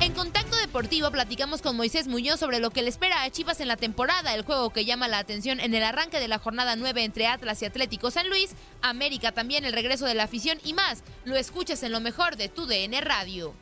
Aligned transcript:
En 0.00 0.14
Contacto 0.14 0.56
Deportivo 0.56 1.10
platicamos 1.10 1.60
con 1.60 1.76
Moisés 1.76 2.08
Muñoz 2.08 2.40
sobre 2.40 2.58
lo 2.58 2.70
que 2.70 2.82
le 2.82 2.88
espera 2.88 3.22
a 3.22 3.30
Chivas 3.30 3.60
en 3.60 3.68
la 3.68 3.76
temporada, 3.76 4.34
el 4.34 4.44
juego 4.44 4.70
que 4.70 4.86
llama 4.86 5.08
la 5.08 5.18
atención 5.18 5.60
en 5.60 5.74
el 5.74 5.82
arranque 5.82 6.20
de 6.20 6.28
la 6.28 6.38
jornada 6.38 6.76
9 6.76 7.04
entre 7.04 7.26
Atlas 7.26 7.60
y 7.60 7.66
Atlético 7.66 8.10
San 8.10 8.30
Luis, 8.30 8.52
América 8.80 9.32
también 9.32 9.66
el 9.66 9.74
regreso 9.74 10.06
de 10.06 10.14
la 10.14 10.22
afición 10.22 10.58
y 10.64 10.72
más. 10.72 11.02
Lo 11.24 11.36
escuchas 11.36 11.82
en 11.82 11.92
lo 11.92 12.00
mejor 12.00 12.36
de 12.36 12.48
tu 12.48 12.64
DN 12.66 12.98
Radio. 13.02 13.54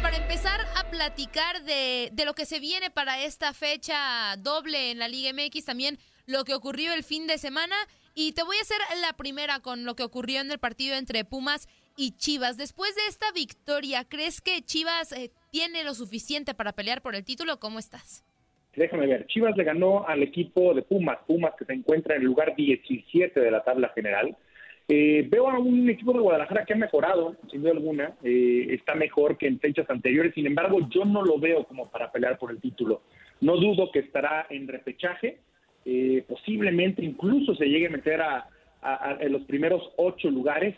Para 0.00 0.16
empezar 0.16 0.60
a 0.76 0.90
platicar 0.90 1.64
de, 1.64 2.10
de 2.12 2.24
lo 2.24 2.34
que 2.34 2.46
se 2.46 2.60
viene 2.60 2.90
para 2.90 3.20
esta 3.20 3.52
fecha 3.52 4.36
doble 4.36 4.92
en 4.92 5.00
la 5.00 5.08
Liga 5.08 5.32
MX, 5.32 5.64
también 5.64 5.98
lo 6.26 6.44
que 6.44 6.54
ocurrió 6.54 6.92
el 6.92 7.04
fin 7.04 7.26
de 7.26 7.38
semana. 7.38 7.76
Y 8.14 8.32
te 8.32 8.44
voy 8.44 8.56
a 8.56 8.60
hacer 8.60 8.78
la 9.00 9.12
primera 9.16 9.60
con 9.60 9.84
lo 9.84 9.94
que 9.94 10.04
ocurrió 10.04 10.40
en 10.40 10.50
el 10.50 10.58
partido 10.58 10.96
entre 10.96 11.24
Pumas 11.24 11.68
y 11.96 12.12
Chivas. 12.16 12.56
Después 12.56 12.94
de 12.94 13.02
esta 13.08 13.26
victoria, 13.32 14.04
¿crees 14.08 14.40
que 14.40 14.62
Chivas 14.62 15.12
eh, 15.12 15.30
tiene 15.50 15.84
lo 15.84 15.94
suficiente 15.94 16.54
para 16.54 16.72
pelear 16.72 17.02
por 17.02 17.14
el 17.14 17.24
título? 17.24 17.58
¿Cómo 17.58 17.78
estás? 17.78 18.24
Déjame 18.76 19.06
ver, 19.06 19.26
Chivas 19.26 19.56
le 19.56 19.64
ganó 19.64 20.06
al 20.06 20.22
equipo 20.22 20.74
de 20.74 20.82
Pumas, 20.82 21.18
Pumas 21.26 21.54
que 21.56 21.64
se 21.64 21.72
encuentra 21.72 22.16
en 22.16 22.22
el 22.22 22.26
lugar 22.26 22.56
17 22.56 23.38
de 23.38 23.50
la 23.50 23.62
tabla 23.62 23.90
general. 23.94 24.36
Eh, 24.88 25.26
veo 25.30 25.48
a 25.48 25.58
un 25.58 25.88
equipo 25.88 26.12
de 26.12 26.18
Guadalajara 26.18 26.64
que 26.64 26.74
ha 26.74 26.76
mejorado, 26.76 27.36
sin 27.50 27.62
duda 27.62 27.72
alguna, 27.72 28.16
eh, 28.22 28.66
está 28.70 28.94
mejor 28.94 29.38
que 29.38 29.46
en 29.46 29.58
fechas 29.58 29.88
anteriores, 29.88 30.34
sin 30.34 30.46
embargo 30.46 30.78
yo 30.90 31.04
no 31.04 31.22
lo 31.22 31.38
veo 31.38 31.64
como 31.64 31.90
para 31.90 32.12
pelear 32.12 32.36
por 32.38 32.50
el 32.50 32.60
título. 32.60 33.02
No 33.40 33.56
dudo 33.56 33.90
que 33.92 34.00
estará 34.00 34.46
en 34.50 34.68
repechaje, 34.68 35.38
eh, 35.84 36.24
posiblemente 36.28 37.04
incluso 37.04 37.54
se 37.54 37.66
llegue 37.66 37.86
a 37.88 37.90
meter 37.90 38.20
a, 38.20 38.50
los 39.30 39.42
primeros 39.44 39.82
ocho 39.96 40.28
lugares, 40.28 40.76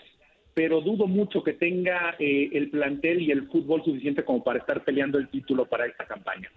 pero 0.55 0.81
dudo 0.81 1.09
mucho 1.09 1.43
que 1.43 1.55
tenga 1.55 2.15
eh, 2.21 2.51
el 2.53 2.71
plantel 2.71 3.21
y 3.21 3.33
el 3.33 3.49
fútbol 3.49 3.83
suficiente 3.85 4.25
como 4.25 4.45
para 4.45 4.61
estar 4.61 4.85
peleando 4.85 5.19
el 5.19 5.29
título 5.29 5.67
para 5.67 5.87
esta 5.87 6.07
campaña. 6.07 6.49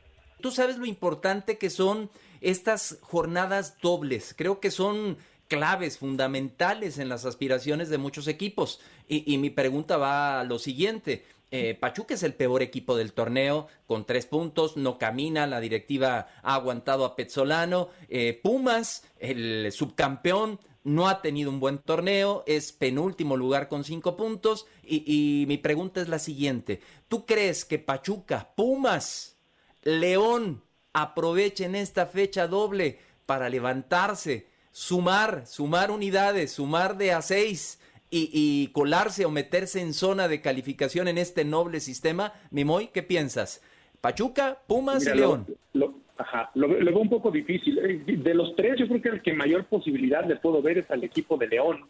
Tú 0.41 0.51
sabes 0.51 0.77
lo 0.77 0.85
importante 0.85 1.57
que 1.57 1.71
son 1.71 2.11
estas 2.39 2.99
jornadas 3.01 3.79
dobles. 3.81 4.35
Creo 4.37 4.59
que 4.59 4.69
son 4.69 5.17
claves, 5.47 5.97
fundamentales 5.97 6.99
en 6.99 7.09
las 7.09 7.25
aspiraciones 7.25 7.89
de 7.89 7.97
muchos 7.97 8.27
equipos. 8.27 8.79
Y, 9.07 9.33
y 9.33 9.39
mi 9.39 9.49
pregunta 9.49 9.97
va 9.97 10.39
a 10.39 10.43
lo 10.43 10.59
siguiente. 10.59 11.23
Eh, 11.51 11.73
Pachuca 11.73 12.13
es 12.13 12.23
el 12.23 12.35
peor 12.35 12.61
equipo 12.61 12.95
del 12.95 13.13
torneo, 13.13 13.67
con 13.87 14.05
tres 14.05 14.25
puntos, 14.25 14.77
no 14.77 14.97
camina, 14.97 15.47
la 15.47 15.59
directiva 15.59 16.27
ha 16.43 16.53
aguantado 16.53 17.05
a 17.05 17.15
Petzolano. 17.15 17.89
Eh, 18.07 18.39
Pumas, 18.43 19.03
el 19.17 19.71
subcampeón, 19.71 20.59
no 20.83 21.09
ha 21.09 21.21
tenido 21.21 21.49
un 21.49 21.59
buen 21.59 21.79
torneo, 21.79 22.43
es 22.47 22.71
penúltimo 22.71 23.35
lugar 23.35 23.67
con 23.67 23.83
cinco 23.83 24.15
puntos. 24.15 24.65
Y, 24.83 25.03
y 25.05 25.45
mi 25.47 25.57
pregunta 25.57 26.01
es 26.01 26.07
la 26.07 26.19
siguiente: 26.19 26.81
¿tú 27.07 27.25
crees 27.25 27.65
que 27.65 27.79
Pachuca, 27.79 28.53
Pumas, 28.55 29.37
León 29.81 30.63
aprovechen 30.93 31.75
esta 31.75 32.05
fecha 32.05 32.47
doble 32.47 32.99
para 33.25 33.49
levantarse, 33.49 34.47
sumar, 34.71 35.45
sumar 35.45 35.91
unidades, 35.91 36.53
sumar 36.53 36.97
de 36.97 37.11
a 37.11 37.21
seis? 37.21 37.79
Y, 38.11 38.67
colarse 38.71 39.25
o 39.25 39.31
meterse 39.31 39.81
en 39.81 39.93
zona 39.93 40.27
de 40.27 40.41
calificación 40.41 41.07
en 41.07 41.17
este 41.17 41.45
noble 41.45 41.79
sistema. 41.79 42.33
Mimoy, 42.51 42.87
¿qué 42.87 43.03
piensas? 43.03 43.63
Pachuca, 44.01 44.59
Pumas 44.67 45.05
y 45.05 45.15
León. 45.15 45.45
Lo, 45.73 45.93
ajá, 46.17 46.49
lo, 46.55 46.67
veo 46.67 46.99
un 46.99 47.09
poco 47.09 47.31
difícil. 47.31 47.77
Eh, 47.79 48.03
de 48.05 48.33
los 48.33 48.55
tres, 48.55 48.79
yo 48.79 48.87
creo 48.87 49.01
que 49.01 49.09
el 49.09 49.21
que 49.21 49.33
mayor 49.33 49.65
posibilidad 49.65 50.25
le 50.25 50.37
puedo 50.37 50.61
ver 50.61 50.79
es 50.79 50.91
al 50.91 51.03
equipo 51.03 51.37
de 51.37 51.47
León, 51.47 51.85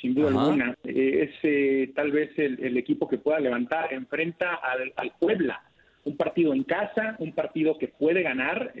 sin 0.00 0.14
duda 0.14 0.28
alguna. 0.28 0.76
Eh, 0.84 1.30
es 1.30 1.38
eh, 1.42 1.92
tal 1.94 2.12
vez 2.12 2.30
el, 2.38 2.76
equipo 2.76 3.08
que 3.08 3.18
pueda 3.18 3.40
levantar, 3.40 3.92
enfrenta 3.92 4.56
al, 4.56 4.92
al, 4.96 5.12
Puebla. 5.18 5.62
Un 6.04 6.16
partido 6.16 6.52
en 6.52 6.62
casa, 6.62 7.16
un 7.18 7.32
partido 7.32 7.78
que 7.78 7.88
puede 7.88 8.22
ganar, 8.22 8.72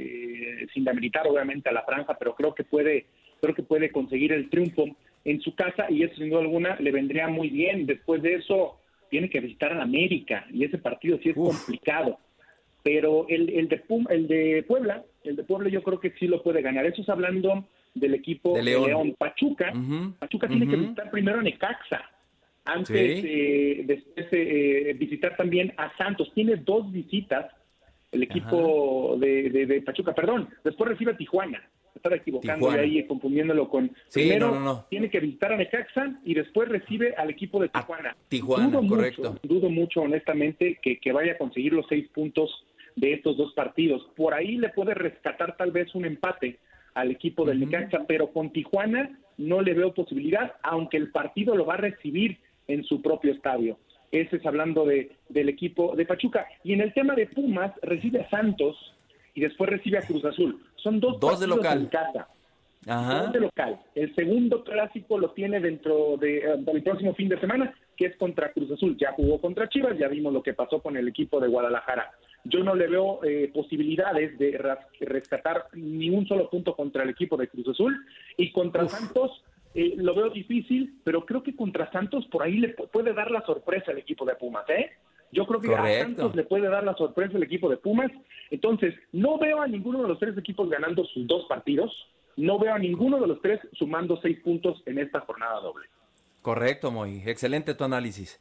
sin 0.72 0.84
demeritar 0.84 1.26
obviamente 1.26 1.68
a 1.68 1.72
la 1.72 1.82
franja, 1.82 2.16
pero 2.16 2.36
creo 2.36 2.54
que 2.54 2.62
puede, 2.62 3.06
creo 3.40 3.52
que 3.52 3.64
puede 3.64 3.90
conseguir 3.90 4.32
el 4.32 4.48
triunfo 4.48 4.84
en 5.26 5.40
su 5.40 5.54
casa 5.56 5.86
y 5.90 6.04
eso 6.04 6.14
sin 6.14 6.30
duda 6.30 6.40
alguna 6.40 6.76
le 6.78 6.92
vendría 6.92 7.26
muy 7.26 7.50
bien. 7.50 7.84
Después 7.84 8.22
de 8.22 8.36
eso 8.36 8.78
tiene 9.10 9.28
que 9.28 9.40
visitar 9.40 9.72
a 9.72 9.82
América 9.82 10.46
y 10.52 10.64
ese 10.64 10.78
partido 10.78 11.18
sí 11.22 11.30
es 11.30 11.34
complicado. 11.34 12.18
Pero 12.84 13.26
el, 13.28 13.50
el, 13.50 13.68
de 13.68 13.82
el 14.10 14.28
de 14.28 14.64
Puebla, 14.66 15.02
el 15.24 15.34
de 15.34 15.42
Puebla 15.42 15.68
yo 15.68 15.82
creo 15.82 15.98
que 15.98 16.12
sí 16.12 16.28
lo 16.28 16.44
puede 16.44 16.62
ganar. 16.62 16.86
Eso 16.86 17.02
es 17.02 17.08
hablando 17.08 17.66
del 17.92 18.14
equipo 18.14 18.54
de 18.54 18.62
León. 18.62 19.16
Pachuca, 19.18 19.72
Pachuca 20.20 20.46
tiene 20.46 20.68
que 20.68 20.76
visitar 20.76 21.10
primero 21.10 21.40
a 21.40 21.42
Necaxa 21.42 22.08
antes 22.64 23.22
de 23.22 23.82
después 23.84 24.26
eh, 24.30 24.94
visitar 24.96 25.36
también 25.36 25.72
a 25.76 25.96
Santos. 25.96 26.30
Tiene 26.34 26.54
dos 26.54 26.92
visitas 26.92 27.46
el 28.16 28.22
equipo 28.22 29.16
de, 29.18 29.50
de, 29.50 29.82
Pachuca, 29.82 30.14
perdón, 30.14 30.48
después 30.64 30.90
recibe 30.90 31.12
a 31.12 31.16
Tijuana 31.16 31.62
estar 31.94 32.12
equivocando 32.12 32.70
y 32.72 32.78
ahí 32.78 33.06
confundiéndolo 33.06 33.68
con 33.70 33.90
primero 34.12 34.84
tiene 34.90 35.08
que 35.08 35.20
visitar 35.20 35.52
a 35.52 35.56
Necaxa 35.56 36.20
y 36.24 36.34
después 36.34 36.68
recibe 36.68 37.14
al 37.14 37.30
equipo 37.30 37.60
de 37.60 37.68
Tijuana. 37.68 38.16
Tijuana, 38.28 38.68
dudo 38.68 38.86
correcto. 38.86 39.32
Mucho, 39.32 39.40
dudo 39.42 39.70
mucho 39.70 40.00
honestamente 40.02 40.78
que, 40.82 40.98
que 40.98 41.12
vaya 41.12 41.32
a 41.32 41.38
conseguir 41.38 41.72
los 41.72 41.86
seis 41.88 42.06
puntos 42.08 42.50
de 42.96 43.14
estos 43.14 43.36
dos 43.36 43.52
partidos. 43.54 44.06
Por 44.16 44.34
ahí 44.34 44.56
le 44.56 44.70
puede 44.70 44.94
rescatar 44.94 45.56
tal 45.56 45.70
vez 45.70 45.94
un 45.94 46.04
empate 46.04 46.58
al 46.94 47.10
equipo 47.10 47.44
del 47.44 47.60
Necaxa, 47.60 48.04
pero 48.06 48.32
con 48.32 48.50
Tijuana 48.50 49.18
no 49.36 49.60
le 49.60 49.74
veo 49.74 49.92
posibilidad, 49.92 50.54
aunque 50.62 50.96
el 50.96 51.10
partido 51.10 51.54
lo 51.54 51.66
va 51.66 51.74
a 51.74 51.78
recibir 51.78 52.38
en 52.68 52.84
su 52.84 53.02
propio 53.02 53.32
estadio. 53.32 53.78
Ese 54.10 54.36
es 54.36 54.46
hablando 54.46 54.84
de, 54.84 55.12
del 55.28 55.48
equipo 55.48 55.94
de 55.96 56.06
Pachuca. 56.06 56.46
Y 56.64 56.72
en 56.72 56.80
el 56.80 56.92
tema 56.92 57.14
de 57.14 57.26
Pumas, 57.26 57.72
recibe 57.82 58.20
a 58.20 58.30
Santos, 58.30 58.76
y 59.36 59.42
después 59.42 59.70
recibe 59.70 59.98
a 59.98 60.02
Cruz 60.02 60.24
Azul. 60.24 60.60
Son 60.76 60.98
dos, 60.98 61.20
dos 61.20 61.38
de 61.38 61.46
local. 61.46 61.78
en 61.82 61.86
casa. 61.86 62.28
Dos 62.86 63.32
de 63.32 63.40
local. 63.40 63.78
El 63.94 64.14
segundo 64.14 64.64
clásico 64.64 65.18
lo 65.18 65.30
tiene 65.32 65.60
dentro 65.60 66.16
de, 66.16 66.38
eh, 66.38 66.56
del 66.58 66.82
próximo 66.82 67.14
fin 67.14 67.28
de 67.28 67.38
semana, 67.38 67.74
que 67.96 68.06
es 68.06 68.16
contra 68.16 68.50
Cruz 68.52 68.70
Azul. 68.70 68.96
Ya 68.98 69.12
jugó 69.12 69.40
contra 69.40 69.68
Chivas, 69.68 69.98
ya 69.98 70.08
vimos 70.08 70.32
lo 70.32 70.42
que 70.42 70.54
pasó 70.54 70.80
con 70.80 70.96
el 70.96 71.06
equipo 71.06 71.38
de 71.38 71.48
Guadalajara. 71.48 72.12
Yo 72.44 72.64
no 72.64 72.74
le 72.74 72.86
veo 72.86 73.22
eh, 73.24 73.50
posibilidades 73.52 74.38
de 74.38 74.58
rescatar 75.00 75.66
ni 75.74 76.08
un 76.08 76.26
solo 76.26 76.48
punto 76.48 76.74
contra 76.74 77.02
el 77.02 77.10
equipo 77.10 77.36
de 77.36 77.48
Cruz 77.48 77.68
Azul. 77.68 78.06
Y 78.38 78.52
contra 78.52 78.88
Santos 78.88 79.42
eh, 79.76 79.94
lo 79.96 80.14
veo 80.14 80.30
difícil, 80.30 81.00
pero 81.04 81.26
creo 81.26 81.42
que 81.42 81.54
contra 81.54 81.90
Santos 81.92 82.26
por 82.28 82.42
ahí 82.42 82.56
le 82.56 82.70
puede 82.70 83.12
dar 83.12 83.30
la 83.30 83.44
sorpresa 83.44 83.90
al 83.90 83.98
equipo 83.98 84.24
de 84.24 84.34
Pumas, 84.34 84.64
¿eh? 84.70 84.90
Yo 85.32 85.46
creo 85.46 85.60
que 85.60 85.74
a 85.74 86.02
Santos 86.02 86.34
le 86.34 86.44
puede 86.44 86.68
dar 86.68 86.82
la 86.82 86.94
sorpresa 86.94 87.36
el 87.36 87.42
equipo 87.42 87.68
de 87.68 87.76
Pumas. 87.76 88.10
Entonces, 88.50 88.94
no 89.12 89.38
veo 89.38 89.60
a 89.60 89.66
ninguno 89.66 90.00
de 90.00 90.08
los 90.08 90.18
tres 90.18 90.38
equipos 90.38 90.70
ganando 90.70 91.04
sus 91.04 91.26
dos 91.26 91.44
partidos. 91.46 91.92
No 92.36 92.58
veo 92.58 92.72
a 92.72 92.78
ninguno 92.78 93.20
de 93.20 93.26
los 93.26 93.42
tres 93.42 93.60
sumando 93.74 94.18
seis 94.22 94.38
puntos 94.40 94.82
en 94.86 94.98
esta 94.98 95.20
jornada 95.20 95.60
doble. 95.60 95.88
Correcto, 96.40 96.90
Moy. 96.90 97.22
Excelente 97.26 97.74
tu 97.74 97.84
análisis. 97.84 98.40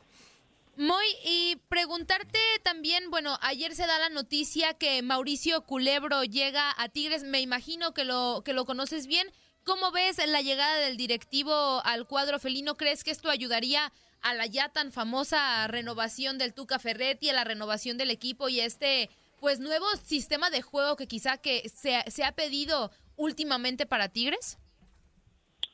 Moy, 0.77 1.05
y 1.25 1.57
preguntarte 1.67 2.39
también, 2.63 3.09
bueno, 3.09 3.37
ayer 3.41 3.73
se 3.73 3.87
da 3.87 3.99
la 3.99 4.09
noticia 4.09 4.73
que 4.75 5.01
Mauricio 5.01 5.61
Culebro 5.65 6.23
llega 6.23 6.71
a 6.77 6.87
Tigres, 6.87 7.23
me 7.23 7.41
imagino 7.41 7.93
que 7.93 8.05
lo, 8.05 8.41
que 8.45 8.53
lo 8.53 8.63
conoces 8.65 9.07
bien. 9.07 9.27
¿Cómo 9.65 9.91
ves 9.91 10.21
la 10.27 10.41
llegada 10.41 10.77
del 10.77 10.95
directivo 10.95 11.81
al 11.83 12.05
cuadro 12.05 12.37
felino? 12.37 12.75
¿Crees 12.75 13.03
que 13.03 13.09
esto 13.09 13.31
ayudaría 13.31 13.91
a 14.21 14.35
la 14.35 14.45
ya 14.45 14.69
tan 14.69 14.91
famosa 14.91 15.67
renovación 15.67 16.37
del 16.37 16.53
Tuca 16.53 16.77
Ferretti, 16.77 17.29
a 17.29 17.33
la 17.33 17.43
renovación 17.43 17.97
del 17.97 18.11
equipo 18.11 18.47
y 18.47 18.59
este 18.59 19.09
pues 19.39 19.59
nuevo 19.59 19.87
sistema 20.03 20.51
de 20.51 20.61
juego 20.61 20.95
que 20.95 21.07
quizá 21.07 21.41
que 21.41 21.67
se, 21.67 21.99
se 22.11 22.23
ha 22.23 22.33
pedido 22.33 22.91
últimamente 23.17 23.87
para 23.87 24.09
Tigres? 24.09 24.59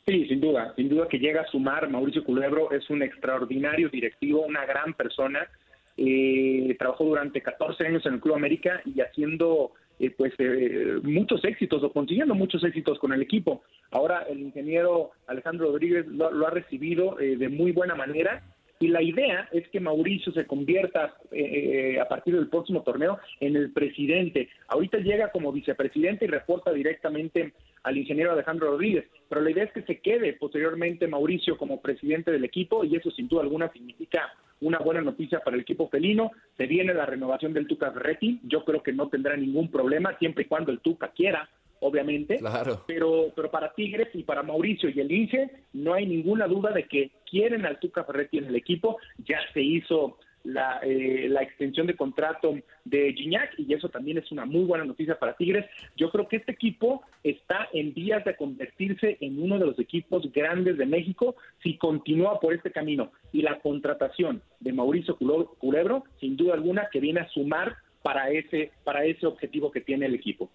Sí, 0.07 0.25
sin 0.25 0.39
duda, 0.39 0.73
sin 0.77 0.87
duda 0.87 1.09
que 1.09 1.19
llega 1.19 1.41
a 1.41 1.51
sumar. 1.51 1.89
Mauricio 1.89 2.23
Culebro 2.23 2.71
es 2.71 2.89
un 2.89 3.03
extraordinario 3.03 3.89
directivo, 3.89 4.45
una 4.45 4.65
gran 4.65 4.93
persona. 4.93 5.49
Eh, 5.97 6.73
trabajó 6.79 7.03
durante 7.03 7.41
14 7.41 7.87
años 7.87 8.05
en 8.05 8.13
el 8.13 8.21
Club 8.21 8.35
América 8.35 8.81
y 8.85 9.01
haciendo 9.01 9.73
eh, 10.01 10.13
pues 10.17 10.33
eh, 10.39 10.99
muchos 11.03 11.43
éxitos 11.45 11.83
o 11.83 11.91
consiguiendo 11.91 12.35
muchos 12.35 12.63
éxitos 12.63 12.99
con 12.99 13.13
el 13.13 13.21
equipo. 13.21 13.63
Ahora 13.91 14.23
el 14.29 14.39
ingeniero 14.39 15.11
Alejandro 15.27 15.67
Rodríguez 15.67 16.07
lo, 16.07 16.47
ha 16.47 16.49
recibido 16.49 17.15
de 17.15 17.49
muy 17.49 17.71
buena 17.71 17.95
manera 17.95 18.43
y 18.81 18.87
la 18.87 19.03
idea 19.03 19.47
es 19.51 19.67
que 19.69 19.79
Mauricio 19.79 20.33
se 20.33 20.47
convierta 20.47 21.13
eh, 21.31 21.99
a 22.01 22.07
partir 22.07 22.35
del 22.35 22.49
próximo 22.49 22.81
torneo 22.81 23.19
en 23.39 23.55
el 23.55 23.71
presidente. 23.71 24.49
Ahorita 24.67 24.97
llega 24.97 25.31
como 25.31 25.51
vicepresidente 25.51 26.25
y 26.25 26.27
reporta 26.27 26.73
directamente 26.73 27.53
al 27.83 27.97
ingeniero 27.97 28.31
Alejandro 28.31 28.71
Rodríguez, 28.71 29.05
pero 29.29 29.41
la 29.41 29.51
idea 29.51 29.65
es 29.65 29.71
que 29.71 29.83
se 29.83 29.99
quede 29.99 30.33
posteriormente 30.33 31.07
Mauricio 31.07 31.57
como 31.57 31.79
presidente 31.79 32.31
del 32.31 32.43
equipo 32.43 32.83
y 32.83 32.95
eso 32.95 33.11
sin 33.11 33.27
duda 33.27 33.43
alguna 33.43 33.71
significa 33.71 34.33
una 34.61 34.79
buena 34.79 35.01
noticia 35.01 35.39
para 35.39 35.55
el 35.55 35.61
equipo 35.61 35.89
felino. 35.89 36.31
Se 36.57 36.65
viene 36.65 36.93
la 36.93 37.05
renovación 37.05 37.53
del 37.53 37.67
Tuca 37.67 37.91
Ferretti. 37.91 38.39
Yo 38.43 38.63
creo 38.63 38.81
que 38.81 38.93
no 38.93 39.09
tendrá 39.09 39.35
ningún 39.35 39.69
problema 39.69 40.17
siempre 40.17 40.43
y 40.43 40.47
cuando 40.47 40.71
el 40.71 40.79
Tuca 40.79 41.09
quiera 41.09 41.49
obviamente. 41.81 42.37
Claro. 42.37 42.83
Pero, 42.87 43.31
pero 43.35 43.51
para 43.51 43.73
Tigres 43.73 44.09
y 44.13 44.23
para 44.23 44.43
Mauricio 44.43 44.89
y 44.89 44.99
el 44.99 45.11
Inge, 45.11 45.49
no 45.73 45.93
hay 45.93 46.05
ninguna 46.05 46.47
duda 46.47 46.71
de 46.71 46.83
que 46.83 47.11
quieren 47.29 47.65
al 47.65 47.79
Tuca 47.79 48.03
Ferretti 48.03 48.37
en 48.37 48.45
el 48.45 48.55
equipo. 48.55 48.97
Ya 49.25 49.39
se 49.53 49.61
hizo 49.61 50.17
la, 50.43 50.79
eh, 50.83 51.27
la 51.29 51.41
extensión 51.41 51.87
de 51.87 51.95
contrato 51.95 52.55
de 52.85 53.13
Gignac 53.13 53.53
y 53.57 53.73
eso 53.73 53.89
también 53.89 54.17
es 54.17 54.31
una 54.31 54.45
muy 54.45 54.63
buena 54.63 54.85
noticia 54.85 55.17
para 55.17 55.35
Tigres. 55.35 55.65
Yo 55.95 56.11
creo 56.11 56.27
que 56.27 56.37
este 56.37 56.51
equipo 56.51 57.03
está 57.23 57.69
en 57.73 57.93
vías 57.93 58.23
de 58.25 58.35
convertirse 58.35 59.17
en 59.21 59.41
uno 59.41 59.59
de 59.59 59.65
los 59.65 59.79
equipos 59.79 60.31
grandes 60.31 60.77
de 60.77 60.85
México 60.85 61.35
si 61.61 61.77
continúa 61.77 62.39
por 62.39 62.53
este 62.53 62.71
camino. 62.71 63.11
Y 63.31 63.41
la 63.41 63.59
contratación 63.59 64.41
de 64.59 64.73
Mauricio 64.73 65.17
Culebro, 65.17 66.03
sin 66.19 66.37
duda 66.37 66.53
alguna, 66.53 66.89
que 66.91 66.99
viene 66.99 67.21
a 67.21 67.29
sumar 67.29 67.75
para 68.01 68.29
ese, 68.31 68.71
para 68.83 69.05
ese 69.05 69.25
objetivo 69.25 69.71
que 69.71 69.81
tiene 69.81 70.05
el 70.05 70.15
equipo. 70.15 70.49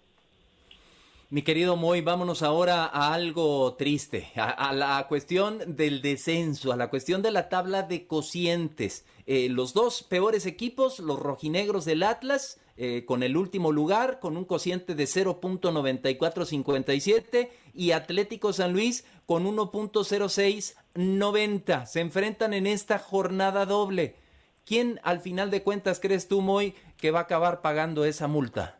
Mi 1.29 1.41
querido 1.41 1.75
Moy, 1.75 1.99
vámonos 1.99 2.41
ahora 2.41 2.85
a 2.85 3.13
algo 3.13 3.73
triste, 3.73 4.31
a, 4.37 4.71
la 4.71 5.05
cuestión 5.09 5.75
del 5.75 6.01
descenso, 6.01 6.71
a 6.71 6.77
la 6.77 6.89
cuestión 6.89 7.21
de 7.21 7.31
la 7.31 7.49
tabla 7.49 7.83
de 7.83 8.07
cocientes. 8.07 9.03
Eh, 9.25 9.49
los 9.49 9.73
dos 9.73 10.03
peores 10.03 10.45
equipos, 10.45 10.99
los 10.99 11.19
rojinegros 11.19 11.83
del 11.83 12.03
Atlas, 12.03 12.61
eh, 12.77 13.03
con 13.05 13.23
el 13.23 13.35
último 13.35 13.73
lugar, 13.73 14.21
con 14.21 14.37
un 14.37 14.45
cociente 14.45 14.95
de 14.95 15.03
0.9457, 15.03 17.49
y 17.73 17.91
Atlético 17.91 18.53
San 18.53 18.71
Luis 18.71 19.03
con 19.25 19.45
1.0690. 19.45 21.87
Se 21.87 21.99
enfrentan 21.99 22.53
en 22.53 22.67
esta 22.67 22.99
jornada 22.99 23.65
doble. 23.65 24.15
¿Quién 24.63 25.01
al 25.03 25.19
final 25.19 25.51
de 25.51 25.61
cuentas 25.61 25.99
crees 25.99 26.29
tú, 26.29 26.39
Moy, 26.39 26.73
que 26.95 27.11
va 27.11 27.19
a 27.19 27.23
acabar 27.23 27.61
pagando 27.61 28.05
esa 28.05 28.29
multa? 28.29 28.76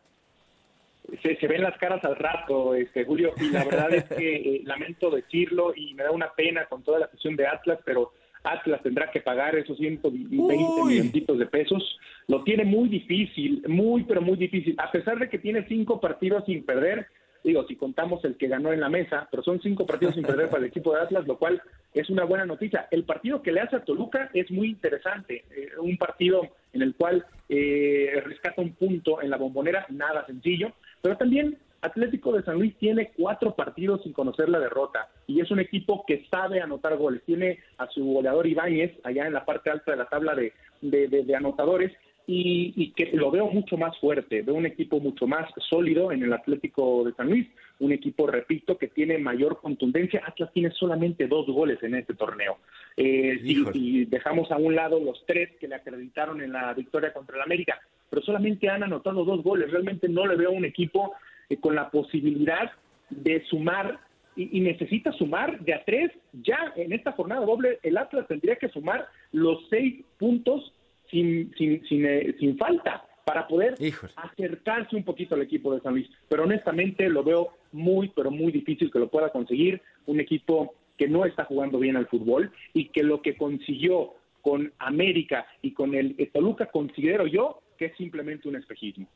Se, 1.22 1.46
ven 1.46 1.62
las 1.62 1.76
caras 1.78 2.04
al 2.04 2.16
rato, 2.16 2.74
este, 2.74 3.04
Julio, 3.04 3.32
y 3.40 3.50
la 3.50 3.64
verdad 3.64 3.92
es 3.94 4.04
que 4.04 4.36
eh, 4.36 4.62
lamento 4.64 5.10
decirlo 5.10 5.72
y 5.74 5.94
me 5.94 6.04
da 6.04 6.10
una 6.10 6.32
pena 6.32 6.66
con 6.66 6.82
toda 6.82 6.98
la 6.98 7.06
afición 7.06 7.36
de 7.36 7.46
Atlas, 7.46 7.78
pero 7.84 8.12
Atlas 8.44 8.82
tendrá 8.82 9.10
que 9.10 9.20
pagar 9.20 9.56
esos 9.56 9.76
120 9.78 10.30
millones 10.30 11.12
de 11.12 11.46
pesos. 11.46 11.98
Lo 12.26 12.44
tiene 12.44 12.64
muy 12.64 12.88
difícil, 12.88 13.64
muy, 13.68 14.04
pero 14.04 14.20
muy 14.20 14.36
difícil. 14.36 14.74
A 14.78 14.90
pesar 14.90 15.18
de 15.18 15.28
que 15.28 15.38
tiene 15.38 15.66
cinco 15.66 16.00
partidos 16.00 16.44
sin 16.44 16.64
perder, 16.64 17.06
digo, 17.42 17.66
si 17.66 17.76
contamos 17.76 18.24
el 18.24 18.36
que 18.36 18.48
ganó 18.48 18.72
en 18.72 18.80
la 18.80 18.88
mesa, 18.88 19.28
pero 19.30 19.42
son 19.42 19.60
cinco 19.60 19.86
partidos 19.86 20.14
sin 20.14 20.24
perder 20.24 20.48
para 20.48 20.60
el 20.60 20.68
equipo 20.68 20.94
de 20.94 21.00
Atlas, 21.00 21.26
lo 21.26 21.38
cual 21.38 21.62
es 21.94 22.10
una 22.10 22.24
buena 22.24 22.44
noticia. 22.44 22.86
El 22.90 23.04
partido 23.04 23.42
que 23.42 23.52
le 23.52 23.60
hace 23.60 23.76
a 23.76 23.84
Toluca 23.84 24.30
es 24.34 24.50
muy 24.50 24.68
interesante, 24.68 25.44
eh, 25.50 25.70
un 25.80 25.96
partido 25.96 26.42
en 26.72 26.82
el 26.82 26.94
cual 26.94 27.24
eh, 27.48 28.22
rescata 28.24 28.60
un 28.60 28.74
punto 28.74 29.22
en 29.22 29.30
la 29.30 29.36
bombonera, 29.36 29.86
nada 29.88 30.26
sencillo, 30.26 30.72
pero 31.02 31.16
también 31.16 31.58
Atlético 31.80 32.32
de 32.32 32.42
San 32.42 32.56
Luis 32.56 32.76
tiene 32.76 33.12
cuatro 33.16 33.54
partidos 33.54 34.02
sin 34.02 34.12
conocer 34.12 34.48
la 34.48 34.58
derrota 34.58 35.08
y 35.26 35.40
es 35.40 35.50
un 35.50 35.60
equipo 35.60 36.04
que 36.06 36.26
sabe 36.30 36.60
anotar 36.60 36.96
goles. 36.96 37.22
Tiene 37.24 37.60
a 37.78 37.86
su 37.88 38.04
goleador 38.04 38.46
Ibáñez 38.46 38.98
allá 39.04 39.26
en 39.26 39.32
la 39.32 39.44
parte 39.44 39.70
alta 39.70 39.92
de 39.92 39.96
la 39.96 40.06
tabla 40.06 40.34
de, 40.34 40.52
de 40.80 41.36
anotadores 41.36 41.92
y, 42.30 42.92
que 42.92 43.06
lo 43.14 43.30
veo 43.30 43.46
mucho 43.46 43.78
más 43.78 43.96
fuerte, 43.98 44.42
veo 44.42 44.54
un 44.54 44.66
equipo 44.66 45.00
mucho 45.00 45.26
más 45.26 45.48
sólido 45.70 46.12
en 46.12 46.22
el 46.22 46.32
Atlético 46.34 47.02
de 47.04 47.14
San 47.14 47.30
Luis, 47.30 47.48
un 47.78 47.90
equipo, 47.90 48.26
repito, 48.26 48.76
que 48.76 48.88
tiene 48.88 49.16
mayor 49.16 49.60
contundencia. 49.62 50.22
Atlas 50.26 50.52
tiene 50.52 50.70
solamente 50.72 51.26
dos 51.26 51.46
goles 51.46 51.82
en 51.82 51.94
este 51.94 52.12
torneo. 52.12 52.58
Eh, 52.98 53.40
si, 53.42 54.04
dejamos 54.04 54.50
a 54.52 54.58
un 54.58 54.74
lado 54.74 55.00
los 55.00 55.24
tres 55.26 55.56
que 55.58 55.68
le 55.68 55.76
acreditaron 55.76 56.42
en 56.42 56.52
la 56.52 56.74
victoria 56.74 57.14
contra 57.14 57.36
el 57.36 57.42
América, 57.42 57.80
pero 58.10 58.22
solamente 58.22 58.68
han 58.68 58.82
anotado 58.82 59.24
dos 59.24 59.42
goles. 59.42 59.70
Realmente 59.70 60.08
no 60.08 60.26
le 60.26 60.36
veo 60.36 60.50
un 60.50 60.64
equipo 60.64 61.12
eh, 61.48 61.56
con 61.56 61.74
la 61.74 61.90
posibilidad 61.90 62.70
de 63.10 63.44
sumar 63.46 64.00
y, 64.36 64.60
necesita 64.60 65.12
sumar 65.12 65.58
de 65.60 65.74
a 65.74 65.84
tres. 65.84 66.12
Ya 66.32 66.72
en 66.76 66.92
esta 66.92 67.12
jornada 67.12 67.44
doble, 67.44 67.80
el 67.82 67.96
Atlas 67.96 68.28
tendría 68.28 68.56
que 68.56 68.68
sumar 68.68 69.08
los 69.32 69.66
seis 69.68 70.04
puntos 70.16 70.72
sin, 71.10 71.52
sin, 71.56 71.84
sin, 71.86 72.06
eh, 72.06 72.34
sin 72.38 72.56
falta 72.56 73.04
para 73.24 73.46
poder 73.46 73.74
acercarse 74.16 74.96
un 74.96 75.04
poquito 75.04 75.34
al 75.34 75.42
equipo 75.42 75.74
de 75.74 75.80
San 75.80 75.92
Luis. 75.92 76.08
Pero 76.28 76.44
honestamente 76.44 77.08
lo 77.08 77.22
veo 77.22 77.50
muy, 77.72 78.10
pero 78.14 78.30
muy 78.30 78.52
difícil 78.52 78.90
que 78.90 78.98
lo 78.98 79.08
pueda 79.08 79.30
conseguir 79.30 79.82
un 80.06 80.20
equipo 80.20 80.74
que 80.96 81.08
no 81.08 81.24
está 81.26 81.44
jugando 81.44 81.78
bien 81.78 81.96
al 81.96 82.06
fútbol 82.06 82.52
y 82.72 82.86
que 82.86 83.02
lo 83.02 83.20
que 83.20 83.36
consiguió 83.36 84.14
con 84.40 84.72
América 84.78 85.46
y 85.62 85.72
con 85.72 85.94
el 85.94 86.16
Toluca 86.32 86.66
considero 86.66 87.26
yo 87.26 87.60
que 87.78 87.86
es 87.86 87.96
simplemente 87.96 88.48
un 88.48 88.56
espejismo. 88.56 89.08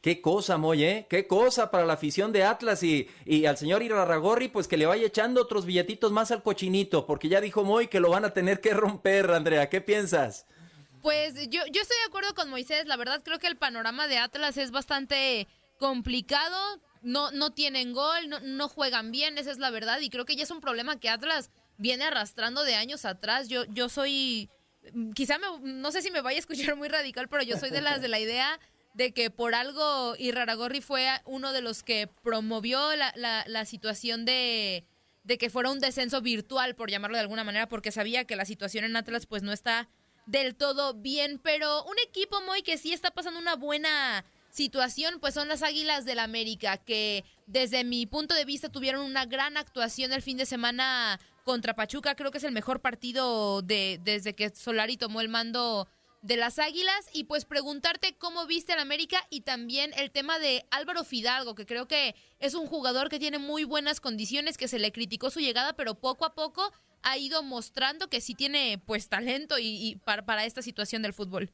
Qué 0.00 0.20
cosa, 0.20 0.58
Moy, 0.58 0.82
¿eh? 0.82 1.06
Qué 1.08 1.28
cosa 1.28 1.70
para 1.70 1.86
la 1.86 1.92
afición 1.92 2.32
de 2.32 2.42
Atlas 2.42 2.82
y, 2.82 3.08
y 3.24 3.46
al 3.46 3.56
señor 3.56 3.84
Irarragorri, 3.84 4.48
pues 4.48 4.66
que 4.66 4.76
le 4.76 4.86
vaya 4.86 5.06
echando 5.06 5.40
otros 5.40 5.64
billetitos 5.64 6.10
más 6.10 6.32
al 6.32 6.42
cochinito, 6.42 7.06
porque 7.06 7.28
ya 7.28 7.40
dijo 7.40 7.62
Moy 7.62 7.86
que 7.86 8.00
lo 8.00 8.10
van 8.10 8.24
a 8.24 8.34
tener 8.34 8.60
que 8.60 8.74
romper, 8.74 9.30
Andrea. 9.30 9.70
¿Qué 9.70 9.80
piensas? 9.80 10.46
Pues 11.02 11.34
yo, 11.50 11.60
yo 11.70 11.82
estoy 11.82 11.96
de 11.98 12.08
acuerdo 12.08 12.34
con 12.34 12.50
Moisés. 12.50 12.86
La 12.86 12.96
verdad 12.96 13.22
creo 13.24 13.38
que 13.38 13.46
el 13.46 13.56
panorama 13.56 14.08
de 14.08 14.18
Atlas 14.18 14.56
es 14.56 14.70
bastante 14.70 15.46
complicado. 15.78 16.56
No, 17.02 17.30
no 17.32 17.52
tienen 17.52 17.92
gol, 17.92 18.28
no, 18.28 18.38
no 18.40 18.68
juegan 18.68 19.10
bien, 19.10 19.36
esa 19.36 19.50
es 19.50 19.58
la 19.58 19.70
verdad. 19.70 20.00
Y 20.00 20.10
creo 20.10 20.24
que 20.24 20.36
ya 20.36 20.44
es 20.44 20.50
un 20.52 20.60
problema 20.60 20.98
que 20.98 21.10
Atlas 21.10 21.50
viene 21.76 22.04
arrastrando 22.04 22.62
de 22.62 22.76
años 22.76 23.04
atrás. 23.04 23.48
Yo, 23.48 23.64
yo 23.66 23.88
soy, 23.88 24.48
quizá 25.14 25.38
no 25.62 25.92
sé 25.92 26.02
si 26.02 26.10
me 26.10 26.20
vaya 26.20 26.36
a 26.36 26.40
escuchar 26.40 26.76
muy 26.76 26.88
radical, 26.88 27.28
pero 27.28 27.42
yo 27.42 27.58
soy 27.58 27.70
de 27.70 27.80
las 27.80 28.02
de 28.02 28.08
la 28.08 28.18
idea 28.18 28.58
de 28.94 29.12
que 29.12 29.30
por 29.30 29.54
algo 29.54 30.14
Iraragorri 30.18 30.80
fue 30.80 31.08
uno 31.24 31.52
de 31.52 31.62
los 31.62 31.82
que 31.82 32.08
promovió 32.22 32.94
la, 32.94 33.12
la, 33.16 33.44
la 33.46 33.64
situación 33.64 34.24
de, 34.24 34.84
de 35.24 35.38
que 35.38 35.50
fuera 35.50 35.70
un 35.70 35.80
descenso 35.80 36.20
virtual, 36.20 36.74
por 36.74 36.90
llamarlo 36.90 37.16
de 37.16 37.22
alguna 37.22 37.44
manera, 37.44 37.68
porque 37.68 37.92
sabía 37.92 38.24
que 38.24 38.36
la 38.36 38.44
situación 38.44 38.84
en 38.84 38.96
Atlas 38.96 39.26
pues 39.26 39.42
no 39.42 39.52
está 39.52 39.88
del 40.26 40.54
todo 40.54 40.94
bien, 40.94 41.40
pero 41.42 41.84
un 41.84 41.96
equipo 42.06 42.40
muy 42.42 42.62
que 42.62 42.78
sí 42.78 42.92
está 42.92 43.10
pasando 43.10 43.40
una 43.40 43.56
buena 43.56 44.24
situación, 44.50 45.18
pues 45.20 45.34
son 45.34 45.48
las 45.48 45.62
Águilas 45.62 46.04
del 46.04 46.18
América, 46.18 46.76
que 46.76 47.24
desde 47.46 47.84
mi 47.84 48.06
punto 48.06 48.34
de 48.34 48.44
vista 48.44 48.68
tuvieron 48.68 49.02
una 49.04 49.24
gran 49.24 49.56
actuación 49.56 50.12
el 50.12 50.22
fin 50.22 50.36
de 50.36 50.44
semana 50.46 51.18
contra 51.44 51.74
Pachuca, 51.74 52.14
creo 52.14 52.30
que 52.30 52.38
es 52.38 52.44
el 52.44 52.52
mejor 52.52 52.80
partido 52.80 53.62
de 53.62 54.00
desde 54.02 54.34
que 54.34 54.50
Solari 54.50 54.96
tomó 54.96 55.20
el 55.20 55.28
mando 55.28 55.88
de 56.22 56.36
las 56.36 56.58
Águilas 56.58 57.10
y 57.12 57.24
pues 57.24 57.44
preguntarte 57.44 58.14
cómo 58.16 58.46
viste 58.46 58.72
al 58.72 58.78
América 58.78 59.18
y 59.28 59.40
también 59.40 59.90
el 59.98 60.10
tema 60.10 60.38
de 60.38 60.62
Álvaro 60.70 61.02
Fidalgo, 61.04 61.54
que 61.54 61.66
creo 61.66 61.86
que 61.86 62.14
es 62.38 62.54
un 62.54 62.66
jugador 62.66 63.08
que 63.08 63.18
tiene 63.18 63.38
muy 63.38 63.64
buenas 63.64 64.00
condiciones, 64.00 64.56
que 64.56 64.68
se 64.68 64.78
le 64.78 64.92
criticó 64.92 65.30
su 65.30 65.40
llegada, 65.40 65.74
pero 65.76 65.96
poco 65.96 66.24
a 66.24 66.34
poco 66.34 66.62
ha 67.02 67.18
ido 67.18 67.42
mostrando 67.42 68.08
que 68.08 68.20
sí 68.20 68.34
tiene 68.34 68.80
pues 68.86 69.08
talento 69.08 69.56
y, 69.60 69.98
para, 70.04 70.24
para, 70.24 70.44
esta 70.44 70.62
situación 70.62 71.02
del 71.02 71.12
fútbol. 71.12 71.50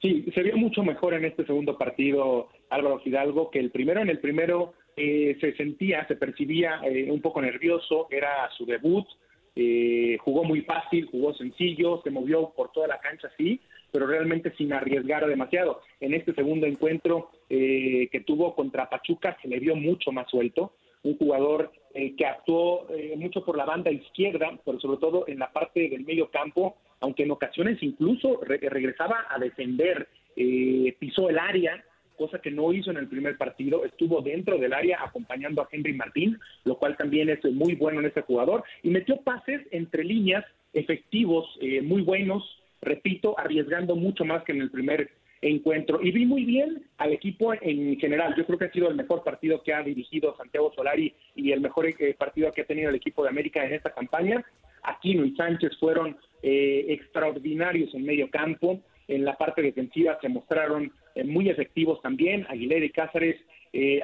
Sí, 0.00 0.26
se 0.34 0.42
vio 0.42 0.56
mucho 0.56 0.82
mejor 0.82 1.14
en 1.14 1.24
este 1.24 1.46
segundo 1.46 1.78
partido 1.78 2.48
Álvaro 2.70 2.98
Fidalgo 3.00 3.52
que 3.52 3.60
el 3.60 3.70
primero. 3.70 4.00
En 4.00 4.08
el 4.08 4.18
primero 4.18 4.74
eh, 4.96 5.36
se 5.40 5.54
sentía, 5.54 6.06
se 6.06 6.16
percibía 6.16 6.80
eh, 6.84 7.10
un 7.10 7.20
poco 7.20 7.40
nervioso, 7.40 8.08
era 8.10 8.48
su 8.56 8.66
debut, 8.66 9.06
eh, 9.54 10.16
jugó 10.20 10.44
muy 10.44 10.62
fácil, 10.62 11.06
jugó 11.06 11.34
sencillo, 11.34 12.00
se 12.02 12.10
movió 12.10 12.52
por 12.56 12.72
toda 12.72 12.88
la 12.88 13.00
cancha, 13.00 13.30
sí, 13.36 13.60
pero 13.90 14.06
realmente 14.06 14.54
sin 14.56 14.72
arriesgar 14.72 15.26
demasiado. 15.26 15.82
En 16.00 16.14
este 16.14 16.34
segundo 16.34 16.66
encuentro 16.66 17.30
que 17.48 18.22
tuvo 18.26 18.54
contra 18.54 18.88
Pachuca 18.88 19.36
se 19.42 19.48
le 19.48 19.58
vio 19.58 19.76
mucho 19.76 20.10
más 20.10 20.30
suelto, 20.30 20.72
un 21.02 21.18
jugador 21.18 21.72
eh, 21.94 22.14
que 22.16 22.26
actuó 22.26 22.86
eh, 22.90 23.14
mucho 23.16 23.44
por 23.44 23.56
la 23.56 23.64
banda 23.64 23.90
izquierda, 23.90 24.58
pero 24.64 24.80
sobre 24.80 24.98
todo 24.98 25.24
en 25.26 25.38
la 25.38 25.52
parte 25.52 25.88
del 25.88 26.04
medio 26.04 26.30
campo, 26.30 26.76
aunque 27.00 27.24
en 27.24 27.32
ocasiones 27.32 27.82
incluso 27.82 28.40
regresaba 28.42 29.26
a 29.28 29.38
defender, 29.38 30.08
eh, 30.36 30.94
pisó 30.98 31.28
el 31.28 31.38
área, 31.38 31.84
cosa 32.16 32.40
que 32.40 32.50
no 32.50 32.72
hizo 32.72 32.90
en 32.90 32.96
el 32.96 33.08
primer 33.08 33.36
partido, 33.36 33.84
estuvo 33.84 34.20
dentro 34.22 34.58
del 34.58 34.72
área 34.72 35.02
acompañando 35.02 35.62
a 35.62 35.68
Henry 35.70 35.92
Martín, 35.92 36.38
lo 36.64 36.76
cual 36.76 36.96
también 36.96 37.28
es 37.28 37.44
muy 37.44 37.74
bueno 37.74 38.00
en 38.00 38.06
este 38.06 38.22
jugador, 38.22 38.64
y 38.82 38.90
metió 38.90 39.16
pases 39.22 39.60
entre 39.70 40.04
líneas 40.04 40.44
efectivos, 40.72 41.46
muy 41.82 42.02
buenos, 42.02 42.62
repito, 42.80 43.38
arriesgando 43.38 43.96
mucho 43.96 44.24
más 44.24 44.42
que 44.44 44.52
en 44.52 44.62
el 44.62 44.70
primer 44.70 45.10
encuentro. 45.42 46.00
Y 46.00 46.12
vi 46.12 46.24
muy 46.24 46.44
bien 46.44 46.84
al 46.98 47.12
equipo 47.12 47.52
en 47.52 47.98
general. 47.98 48.34
Yo 48.36 48.46
creo 48.46 48.58
que 48.58 48.66
ha 48.66 48.72
sido 48.72 48.88
el 48.88 48.94
mejor 48.94 49.22
partido 49.24 49.62
que 49.62 49.74
ha 49.74 49.82
dirigido 49.82 50.36
Santiago 50.36 50.72
Solari 50.74 51.14
y 51.34 51.50
el 51.50 51.60
mejor 51.60 51.86
eh, 51.86 52.14
partido 52.16 52.50
que 52.52 52.62
ha 52.62 52.66
tenido 52.66 52.88
el 52.88 52.96
equipo 52.96 53.22
de 53.24 53.30
América 53.30 53.64
en 53.64 53.74
esta 53.74 53.92
campaña. 53.92 54.44
Aquino 54.84 55.24
y 55.24 55.34
Sánchez 55.34 55.72
fueron 55.78 56.16
eh, 56.42 56.86
extraordinarios 56.88 57.92
en 57.94 58.04
medio 58.04 58.30
campo. 58.30 58.80
En 59.08 59.24
la 59.24 59.36
parte 59.36 59.62
defensiva 59.62 60.16
se 60.20 60.28
mostraron 60.28 60.84
eh, 60.84 60.90
muy 61.24 61.48
efectivos 61.48 62.00
también. 62.02 62.46
Aguilera 62.48 62.84
y 62.84 62.90
Cáceres 62.90 63.36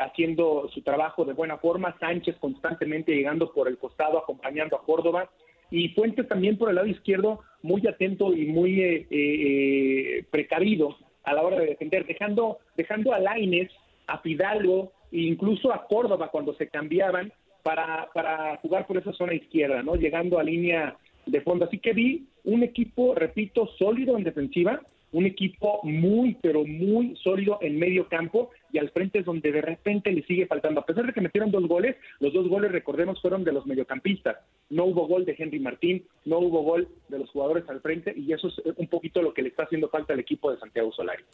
haciendo 0.00 0.68
su 0.72 0.82
trabajo 0.82 1.24
de 1.24 1.34
buena 1.34 1.58
forma. 1.58 1.96
Sánchez 2.00 2.36
constantemente 2.38 3.14
llegando 3.14 3.52
por 3.52 3.68
el 3.68 3.78
costado, 3.78 4.18
acompañando 4.18 4.76
a 4.76 4.82
Córdoba 4.82 5.28
y 5.70 5.88
Fuentes 5.90 6.26
también 6.28 6.56
por 6.56 6.70
el 6.70 6.76
lado 6.76 6.86
izquierdo 6.86 7.40
muy 7.62 7.86
atento 7.86 8.34
y 8.34 8.46
muy 8.46 8.80
eh, 8.80 9.06
eh, 9.10 10.24
precavido 10.30 10.96
a 11.24 11.34
la 11.34 11.42
hora 11.42 11.58
de 11.58 11.66
defender, 11.66 12.06
dejando, 12.06 12.58
dejando 12.76 13.12
a 13.12 13.18
Laines, 13.18 13.70
a 14.06 14.18
Fidalgo 14.18 14.92
e 15.12 15.20
incluso 15.20 15.72
a 15.72 15.86
Córdoba 15.86 16.30
cuando 16.30 16.54
se 16.54 16.68
cambiaban 16.68 17.32
para, 17.62 18.08
para 18.14 18.56
jugar 18.58 18.86
por 18.86 18.96
esa 18.96 19.12
zona 19.12 19.34
izquierda, 19.34 19.82
¿no? 19.82 19.96
Llegando 19.96 20.38
a 20.38 20.44
línea 20.44 20.96
de 21.26 21.40
fondo. 21.42 21.66
Así 21.66 21.78
que 21.78 21.92
vi 21.92 22.26
un 22.44 22.62
equipo, 22.62 23.14
repito, 23.14 23.66
sólido 23.78 24.16
en 24.16 24.24
defensiva, 24.24 24.80
un 25.12 25.26
equipo 25.26 25.80
muy, 25.84 26.36
pero 26.42 26.64
muy 26.64 27.16
sólido 27.16 27.58
en 27.62 27.78
medio 27.78 28.08
campo 28.08 28.50
y 28.72 28.78
al 28.78 28.90
frente 28.90 29.20
es 29.20 29.24
donde 29.24 29.50
de 29.50 29.62
repente 29.62 30.12
le 30.12 30.22
sigue 30.24 30.46
faltando. 30.46 30.80
A 30.80 30.86
pesar 30.86 31.06
de 31.06 31.12
que 31.12 31.20
metieron 31.20 31.50
dos 31.50 31.66
goles, 31.66 31.96
los 32.20 32.32
dos 32.32 32.48
goles, 32.48 32.72
recordemos, 32.72 33.20
fueron 33.20 33.44
de 33.44 33.52
los 33.52 33.66
mediocampistas. 33.66 34.36
No 34.68 34.84
hubo 34.84 35.06
gol 35.06 35.24
de 35.24 35.34
Henry 35.38 35.58
Martín, 35.58 36.04
no 36.24 36.38
hubo 36.38 36.62
gol 36.62 36.88
de 37.08 37.18
los 37.18 37.30
jugadores 37.30 37.68
al 37.68 37.80
frente 37.80 38.12
y 38.16 38.32
eso 38.32 38.48
es 38.48 38.60
un 38.76 38.88
poquito 38.88 39.22
lo 39.22 39.32
que 39.32 39.42
le 39.42 39.48
está 39.48 39.64
haciendo 39.64 39.88
falta 39.88 40.12
al 40.12 40.20
equipo 40.20 40.50
de 40.50 40.58
Santiago 40.58 40.92
Solari. 40.92 41.24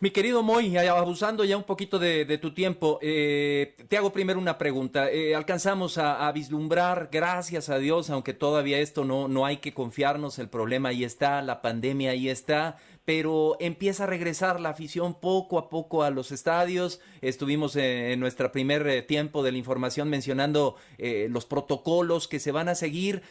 Mi 0.00 0.12
querido 0.12 0.44
Moy, 0.44 0.76
abusando 0.76 1.44
ya 1.44 1.56
un 1.56 1.64
poquito 1.64 1.98
de, 1.98 2.38
tu 2.38 2.54
tiempo, 2.54 3.00
eh, 3.02 3.74
te 3.88 3.96
hago 3.96 4.12
primero 4.12 4.38
una 4.38 4.56
pregunta. 4.56 5.10
Eh, 5.10 5.34
alcanzamos 5.34 5.98
a, 5.98 6.30
vislumbrar, 6.30 7.08
gracias 7.10 7.68
a 7.68 7.78
Dios, 7.78 8.08
aunque 8.08 8.32
todavía 8.32 8.78
esto 8.78 9.04
no, 9.04 9.26
no 9.26 9.44
hay 9.44 9.56
que 9.56 9.74
confiarnos, 9.74 10.38
el 10.38 10.48
problema 10.48 10.90
ahí 10.90 11.02
está, 11.02 11.42
la 11.42 11.62
pandemia 11.62 12.12
ahí 12.12 12.28
está, 12.28 12.76
pero 13.04 13.56
empieza 13.58 14.04
a 14.04 14.06
regresar 14.06 14.60
la 14.60 14.68
afición 14.68 15.14
poco 15.18 15.58
a 15.58 15.68
poco 15.68 16.04
a 16.04 16.10
los 16.10 16.30
estadios. 16.30 17.00
Estuvimos 17.20 17.74
en, 17.74 18.20
nuestro 18.20 18.52
primer 18.52 18.86
eh, 18.86 19.02
tiempo 19.02 19.42
de 19.42 19.50
la 19.50 19.58
información 19.58 20.08
mencionando 20.08 20.76
los 20.98 21.44
protocolos 21.44 22.28
que 22.28 22.38
se 22.38 22.52
van 22.52 22.68
a 22.68 22.76
seguir. 22.76 23.22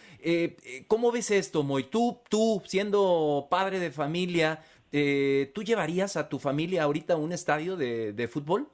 ¿Cómo 0.88 1.14
ves 1.14 1.32
esto, 1.32 1.64
Moy? 1.64 1.84
Tú, 1.84 2.20
tú, 2.28 2.62
siendo 2.66 3.48
padre 3.50 3.80
de 3.80 3.92
familia, 3.92 4.62
eh, 4.92 5.52
¿tú 5.54 5.64
llevarías 5.64 6.16
a 6.16 6.30
tu 6.30 6.40
familia 6.40 6.84
ahorita 6.84 7.14
a 7.14 7.18
un 7.18 7.32
estadio 7.32 7.76
de, 7.76 8.30
fútbol? 8.32 8.68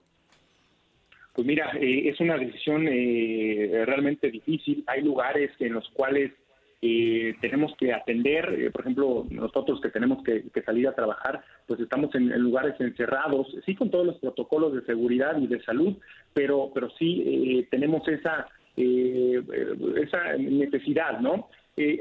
Pues 1.34 1.48
mira, 1.48 1.72
eh, 1.80 2.10
es 2.10 2.20
una 2.20 2.38
decisión 2.38 2.88
eh, 2.88 3.84
realmente 3.86 4.30
difícil. 4.30 4.84
Hay 4.88 5.02
lugares 5.02 5.52
en 5.60 5.74
los 5.74 5.90
cuales 5.90 6.32
tenemos 7.40 7.74
que 7.78 7.94
atender, 7.94 8.70
por 8.74 8.82
ejemplo, 8.82 9.26
nosotros 9.30 9.80
que 9.80 9.88
tenemos 9.88 10.22
que, 10.22 10.44
salir 10.66 10.86
a 10.90 10.94
trabajar, 10.94 11.42
pues 11.66 11.80
estamos 11.80 12.14
en, 12.14 12.28
lugares 12.42 12.76
encerrados, 12.78 13.48
sí 13.66 13.74
con 13.74 13.90
todos 13.90 14.06
los 14.06 14.18
protocolos 14.18 14.74
de 14.74 14.82
seguridad 14.82 15.40
y 15.40 15.48
de 15.48 15.64
salud, 15.64 15.96
pero, 16.34 16.72
pero 16.74 16.90
sí 17.00 17.66
tenemos 17.72 18.06
esa, 18.10 18.48
esa 18.76 20.34
necesidad, 20.38 21.22
¿no? 21.22 21.48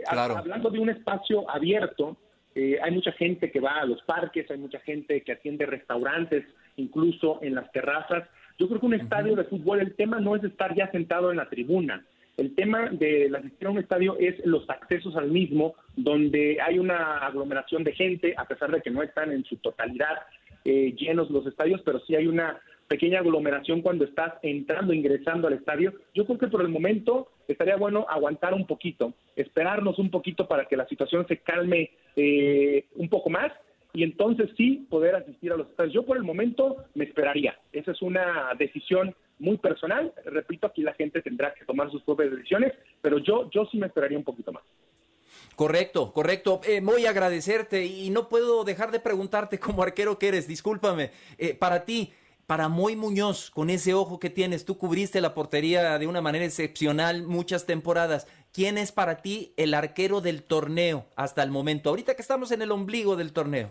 Hablando 0.09 0.69
de 0.69 0.81
un 0.81 0.91
espacio 0.91 1.49
abierto, 1.49 2.17
eh, 2.55 2.79
hay 2.83 2.91
mucha 2.91 3.13
gente 3.13 3.51
que 3.51 3.61
va 3.61 3.81
a 3.81 3.87
los 3.87 4.03
parques, 4.03 4.51
hay 4.51 4.59
mucha 4.59 4.79
gente 4.81 5.23
que 5.23 5.33
atiende 5.33 5.67
restaurantes, 5.67 6.45
incluso 6.77 7.39
en 7.43 7.55
las 7.55 7.71
terrazas. 7.73 8.29
Yo 8.59 8.69
creo 8.69 8.81
que 8.81 8.87
un 8.87 8.95
estadio 8.95 9.35
de 9.37 9.45
fútbol, 9.45 9.81
el 9.81 9.95
tema 9.95 10.21
no 10.21 10.37
es 10.37 10.45
estar 10.45 10.75
ya 10.75 10.91
sentado 10.91 11.31
en 11.31 11.39
la 11.39 11.49
tribuna. 11.49 12.05
El 12.37 12.55
tema 12.55 12.89
de 12.91 13.29
la 13.29 13.39
asistir 13.39 13.69
a 13.69 13.71
un 13.71 13.79
estadio 13.79 14.17
es 14.19 14.45
los 14.47 14.69
accesos 14.69 15.17
al 15.17 15.31
mismo, 15.31 15.75
donde 15.97 16.59
hay 16.61 16.79
una 16.79 17.19
aglomeración 17.19 17.85
de 17.85 17.93
gente, 17.93 18.35
a 18.37 18.47
pesar 18.47 18.71
de 18.71 18.81
que 18.81 18.91
no 18.91 19.03
están 19.03 19.33
en 19.33 19.45
su 19.45 19.57
totalidad 19.57 20.19
eh, 20.65 20.95
llenos 20.97 21.31
los 21.31 21.47
estadios, 21.47 21.83
pero 21.85 22.01
sí 22.01 22.15
hay 22.15 22.27
una 22.27 22.61
pequeña 22.93 23.21
aglomeración 23.21 23.81
cuando 23.81 24.05
estás 24.05 24.35
entrando, 24.43 24.93
ingresando 24.93 25.49
al 25.49 25.55
estadio. 25.55 25.95
Yo 26.13 26.27
creo 26.27 26.37
que 26.37 26.49
por 26.49 26.61
el 26.61 26.69
momento 26.69 27.29
estaría 27.49 27.77
bueno 27.77 28.05
aguantar 28.07 28.53
un 28.53 28.67
poquito, 28.67 29.15
esperarnos 29.35 29.99
un 29.99 30.11
poquito 30.11 30.47
para 30.47 30.67
que 30.67 30.77
la 30.77 30.87
situación 30.87 31.27
se 31.27 31.39
calme 31.39 31.91
eh, 32.17 32.85
un 32.97 33.09
poco 33.09 33.31
más 33.31 33.51
y 33.95 34.03
entonces 34.03 34.51
sí 34.59 34.87
poder 34.91 35.15
asistir 35.15 35.53
a 35.53 35.57
los 35.57 35.71
estadios. 35.71 35.95
Yo 35.95 36.05
por 36.05 36.19
el 36.19 36.23
momento 36.23 36.85
me 36.95 37.05
esperaría. 37.05 37.59
Esa 37.73 37.93
es 37.93 38.03
una 38.03 38.53
decisión 38.59 39.15
muy 39.39 39.57
personal. 39.57 40.13
Repito, 40.27 40.67
aquí 40.67 40.83
la 40.83 40.93
gente 40.93 41.23
tendrá 41.23 41.55
que 41.55 41.65
tomar 41.65 41.91
sus 41.91 42.03
propias 42.03 42.31
decisiones, 42.31 42.75
pero 43.01 43.17
yo, 43.21 43.49
yo 43.51 43.65
sí 43.73 43.79
me 43.79 43.87
esperaría 43.87 44.19
un 44.19 44.25
poquito 44.25 44.53
más. 44.53 44.65
Correcto, 45.57 46.13
correcto. 46.13 46.61
Eh, 46.67 46.81
voy 46.83 47.07
a 47.07 47.11
agradecerte 47.11 47.87
y 47.87 48.11
no 48.11 48.29
puedo 48.29 48.65
dejar 48.65 48.91
de 48.91 49.01
preguntarte 49.01 49.59
como 49.59 49.83
arquero 49.83 50.19
que 50.19 50.29
eres, 50.29 50.47
discúlpame. 50.47 51.11
Eh, 51.39 51.55
para 51.55 51.87
ti, 51.87 52.13
para 52.47 52.69
Moy 52.69 52.97
Muñoz, 52.97 53.51
con 53.51 53.71
ese 53.71 53.95
ojo 53.95 54.19
que 54.19 54.31
tienes, 54.31 54.65
tú 54.65 54.77
cubriste 54.77 55.21
la 55.21 55.35
portería 55.35 55.99
de 55.99 56.07
una 56.07 56.21
manera 56.21 56.45
excepcional 56.45 57.23
muchas 57.23 57.67
temporadas. 57.67 58.27
¿Quién 58.53 58.79
es 58.79 58.93
para 58.93 59.19
ti 59.23 59.53
el 59.57 59.75
arquero 59.75 60.21
del 60.21 60.43
torneo 60.43 61.07
hasta 61.17 61.43
el 61.43 61.51
momento? 61.51 61.91
Ahorita 61.91 62.15
que 62.15 62.23
estamos 62.23 62.53
en 62.53 62.63
el 62.63 62.73
ombligo 62.73 63.17
del 63.17 63.33
torneo. 63.33 63.71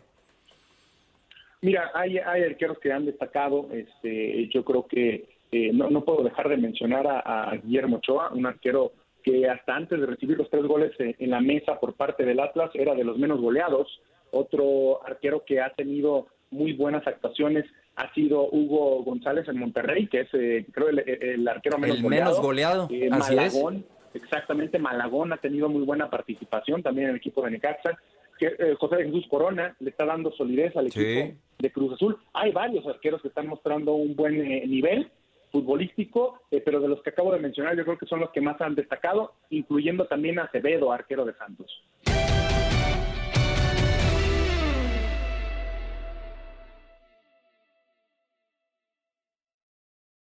Mira, 1.61 1.91
hay, 1.93 2.17
arqueros 2.17 2.79
que 2.79 2.91
han 2.91 3.05
destacado. 3.05 3.69
Este, 3.71 4.47
yo 4.47 4.65
creo 4.65 4.87
que 4.87 5.29
eh, 5.51 5.71
no, 5.73 6.03
puedo 6.03 6.23
dejar 6.23 6.49
de 6.49 6.57
mencionar 6.57 7.05
a, 7.07 7.51
Guillermo 7.63 7.97
Ochoa, 7.97 8.31
un 8.33 8.47
arquero 8.47 8.93
que 9.23 9.47
hasta 9.47 9.75
antes 9.75 9.99
de 9.99 10.07
recibir 10.07 10.37
los 10.37 10.49
tres 10.49 10.63
goles 10.63 10.91
en 10.97 11.29
la 11.29 11.39
mesa 11.39 11.79
por 11.79 11.93
parte 11.93 12.25
del 12.25 12.39
Atlas 12.39 12.71
era 12.73 12.95
de 12.95 13.03
los 13.03 13.19
menos 13.19 13.39
goleados. 13.39 14.01
Otro 14.31 15.05
arquero 15.05 15.43
que 15.45 15.61
ha 15.61 15.69
tenido 15.73 16.27
muy 16.49 16.73
buenas 16.73 17.05
actuaciones 17.05 17.65
ha 18.01 18.13
sido 18.13 18.47
Hugo 18.51 19.03
González 19.03 19.47
en 19.47 19.59
Monterrey, 19.59 20.07
que 20.07 20.21
es 20.21 20.29
eh, 20.33 20.65
creo 20.71 20.89
el, 20.89 21.47
arquero 21.47 21.77
menos 21.77 21.97
el 21.97 22.03
goleado. 22.03 22.31
Menos 22.31 22.41
goleado. 22.41 22.87
Eh, 22.89 23.09
Malagón, 23.09 23.85
exactamente, 24.13 24.79
Malagón 24.79 25.31
ha 25.33 25.37
tenido 25.37 25.69
muy 25.69 25.83
buena 25.83 26.09
participación 26.09 26.81
también 26.81 27.05
en 27.05 27.11
el 27.11 27.17
equipo 27.17 27.43
de 27.43 27.51
Necaxa. 27.51 27.97
Que, 28.39 28.47
eh, 28.47 28.75
José 28.79 29.03
Jesús 29.03 29.27
Corona 29.29 29.75
le 29.79 29.91
está 29.91 30.05
dando 30.05 30.31
solidez 30.31 30.75
al 30.75 30.87
equipo 30.87 31.37
de 31.59 31.71
Cruz 31.71 31.93
Azul. 31.93 32.17
Hay 32.33 32.51
varios 32.51 32.87
arqueros 32.87 33.21
que 33.21 33.27
están 33.27 33.47
mostrando 33.47 33.93
un 33.93 34.15
buen 34.15 34.35
nivel 34.67 35.11
futbolístico, 35.51 36.39
pero 36.65 36.79
de 36.79 36.87
los 36.87 37.03
que 37.03 37.11
acabo 37.11 37.31
de 37.31 37.39
mencionar 37.39 37.77
yo 37.77 37.83
creo 37.83 37.99
que 37.99 38.07
son 38.07 38.21
los 38.21 38.31
que 38.31 38.41
más 38.41 38.59
han 38.61 38.73
destacado, 38.73 39.33
incluyendo 39.51 40.07
también 40.07 40.39
a 40.39 40.43
Acevedo, 40.45 40.91
arquero 40.91 41.23
de 41.23 41.33
Santos. 41.35 41.83